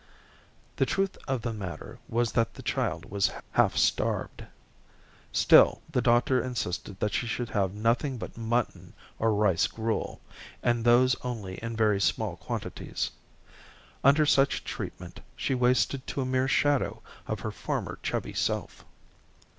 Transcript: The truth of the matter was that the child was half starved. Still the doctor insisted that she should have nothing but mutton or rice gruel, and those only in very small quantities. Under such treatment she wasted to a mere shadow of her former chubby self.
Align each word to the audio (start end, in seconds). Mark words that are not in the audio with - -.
The 0.77 0.87
truth 0.87 1.15
of 1.27 1.43
the 1.43 1.53
matter 1.53 1.99
was 2.09 2.31
that 2.31 2.55
the 2.55 2.63
child 2.63 3.11
was 3.11 3.29
half 3.51 3.77
starved. 3.77 4.43
Still 5.31 5.83
the 5.91 6.01
doctor 6.01 6.41
insisted 6.41 6.99
that 6.99 7.13
she 7.13 7.27
should 7.27 7.49
have 7.49 7.75
nothing 7.75 8.17
but 8.17 8.35
mutton 8.35 8.93
or 9.19 9.31
rice 9.31 9.67
gruel, 9.67 10.19
and 10.63 10.83
those 10.83 11.15
only 11.23 11.57
in 11.61 11.75
very 11.75 12.01
small 12.01 12.35
quantities. 12.37 13.11
Under 14.03 14.25
such 14.25 14.63
treatment 14.63 15.19
she 15.35 15.53
wasted 15.53 16.07
to 16.07 16.21
a 16.21 16.25
mere 16.25 16.47
shadow 16.47 17.03
of 17.27 17.41
her 17.41 17.51
former 17.51 17.99
chubby 18.01 18.33
self. 18.33 18.83